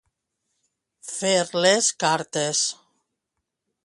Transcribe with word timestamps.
Fer 1.09 1.33
les 1.65 1.89
cartes. 2.05 2.63